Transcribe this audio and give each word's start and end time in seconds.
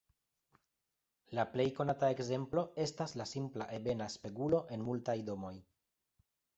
La 1.39 1.45
plej 1.51 1.65
konata 1.81 2.09
ekzemplo 2.15 2.65
estas 2.87 3.15
la 3.23 3.29
simpla 3.35 3.71
ebena 3.79 4.11
spegulo 4.19 4.67
en 4.79 4.91
multaj 4.91 5.21
domoj. 5.33 5.57